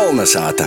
[0.00, 0.64] Kolnesāta!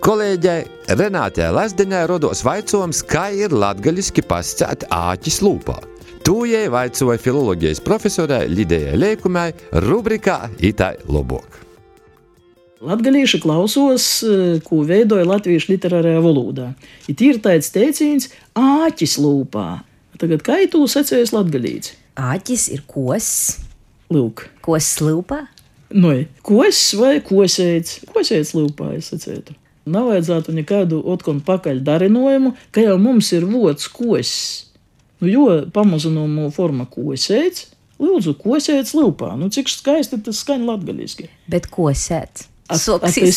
[0.00, 5.76] Kolēģei Renātē Lazdiņai rodos vaicojums, kā ir latgaļiski pascēt āķis lūpā.
[6.24, 9.50] Tūjai vaicoja filoloģijas profesorai Lidijai Leikumai
[9.84, 11.60] rubrikā Itai Lobok.
[12.80, 16.72] Latviešu klausos, eh, ko veidoja latviešu literārajā valodā.
[17.04, 19.70] It ir tāds teiciens, āķis lūpā.
[20.16, 21.98] Tagad kā tu secējies latgalīts?
[22.16, 23.67] Āķis ir kos,
[24.10, 25.42] Lūk, kos slūpā.
[25.92, 26.12] nu,
[26.42, 28.02] kos vai kosēts?
[28.12, 29.54] Kosēts lūpā, es secētu.
[29.88, 34.32] Nav vajadzētu nekādu otkonu pakaļ darinojumu, ka jau mums ir vots kos.
[35.20, 37.66] Nu, jo pamazinājumu forma kosēts,
[37.98, 39.32] lūdzu, kosēts lūpā.
[39.40, 41.28] Nu, cik skaisti tas skan latgaliski.
[41.48, 42.44] Bet kosēt?
[42.68, 43.32] A- a Soks ir ir-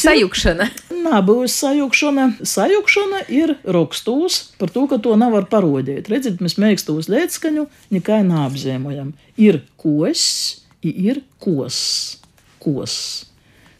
[1.25, 2.25] bijusi sajukšana.
[2.43, 6.09] Sajukšana ir rakstos par to, ka to nevar parodīt.
[6.11, 9.13] Redziet, mēs mēgstos līdzskaņu nekā neapzīmējam.
[9.41, 10.23] Ir kos,
[10.81, 11.79] ir kos.
[12.61, 12.95] Kos.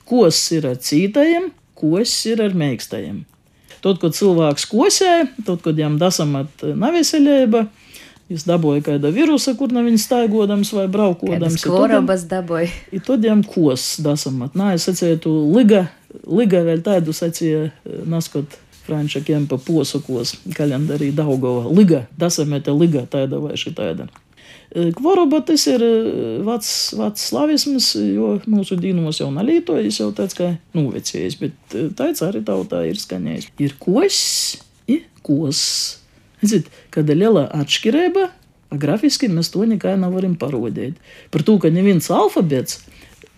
[0.09, 3.21] Kos ir ar cītajiem, kos ir ar mēgstajiem.
[3.81, 5.13] Tad, kad cilvēks kosē,
[5.45, 7.65] tad, kad jām dasamat neveselība,
[8.31, 11.57] Jūs dabūjāt kādu virusu, kur nav viņa staigodams vai braukodams.
[11.57, 12.69] Kādas korobas dabūja.
[12.95, 14.55] I tādiem kos dasamat.
[14.55, 15.89] Nā, es sacītu, liga,
[16.27, 17.69] liga vēl tādu sacīja,
[18.09, 21.69] naskot Franča Kempa posakos, kalendārī Daugova.
[21.71, 24.09] Liga, dasamete liga tāda vai šī tāda.
[24.71, 30.53] Kvoroba tas ir eh, vecs, vecs slavisms, jo mūsu dīnos jau nalītojas, jau tāds kā
[30.77, 33.49] novecējis, bet eh, tāds arī tautā ir skaņējis.
[33.59, 34.21] Ir kos,
[34.87, 35.63] ir kos.
[36.41, 38.29] Ziniet, kāda liela atšķirība,
[38.79, 40.95] grafiski mēs to nekā nevaram parodīt.
[41.35, 42.07] Par to, ka neviens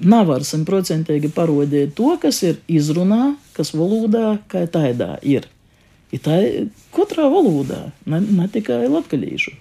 [0.04, 5.48] alfabets nevar simtprocentīgi parodīt to, kas ir izrunā, kas valodā, kā tādā ir.
[6.12, 6.38] Ir tā
[6.94, 9.54] katrā valodā, ne, ne tikai latgalīšu.